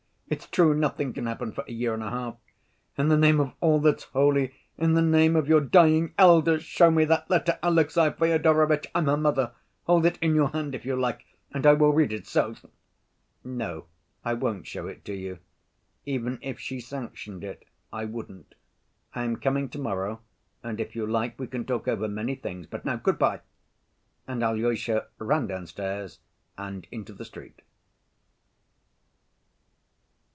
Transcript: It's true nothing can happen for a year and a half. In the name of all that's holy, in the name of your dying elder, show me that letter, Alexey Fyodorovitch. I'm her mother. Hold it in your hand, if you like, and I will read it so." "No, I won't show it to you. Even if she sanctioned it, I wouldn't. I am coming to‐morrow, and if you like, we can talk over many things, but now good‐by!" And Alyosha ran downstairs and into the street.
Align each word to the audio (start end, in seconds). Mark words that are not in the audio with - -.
It's 0.33 0.47
true 0.47 0.73
nothing 0.73 1.11
can 1.11 1.25
happen 1.25 1.51
for 1.51 1.65
a 1.67 1.73
year 1.73 1.93
and 1.93 2.01
a 2.01 2.09
half. 2.09 2.37
In 2.97 3.09
the 3.09 3.17
name 3.17 3.41
of 3.41 3.51
all 3.59 3.81
that's 3.81 4.05
holy, 4.05 4.53
in 4.77 4.93
the 4.93 5.01
name 5.01 5.35
of 5.35 5.49
your 5.49 5.59
dying 5.59 6.13
elder, 6.17 6.57
show 6.57 6.89
me 6.89 7.03
that 7.03 7.29
letter, 7.29 7.59
Alexey 7.61 8.09
Fyodorovitch. 8.11 8.87
I'm 8.95 9.07
her 9.07 9.17
mother. 9.17 9.51
Hold 9.87 10.05
it 10.05 10.17
in 10.21 10.33
your 10.33 10.47
hand, 10.47 10.73
if 10.73 10.85
you 10.85 10.95
like, 10.95 11.25
and 11.53 11.65
I 11.67 11.73
will 11.73 11.91
read 11.91 12.13
it 12.13 12.27
so." 12.27 12.55
"No, 13.43 13.87
I 14.23 14.33
won't 14.33 14.65
show 14.67 14.87
it 14.87 15.03
to 15.03 15.13
you. 15.13 15.39
Even 16.05 16.39
if 16.41 16.61
she 16.61 16.79
sanctioned 16.79 17.43
it, 17.43 17.65
I 17.91 18.05
wouldn't. 18.05 18.55
I 19.13 19.25
am 19.25 19.35
coming 19.35 19.67
to‐morrow, 19.67 20.19
and 20.63 20.79
if 20.79 20.95
you 20.95 21.05
like, 21.05 21.37
we 21.37 21.47
can 21.47 21.65
talk 21.65 21.89
over 21.89 22.07
many 22.07 22.35
things, 22.35 22.67
but 22.67 22.85
now 22.85 22.95
good‐by!" 22.95 23.41
And 24.29 24.41
Alyosha 24.45 25.07
ran 25.19 25.47
downstairs 25.47 26.19
and 26.57 26.87
into 26.89 27.11
the 27.11 27.25
street. 27.25 27.61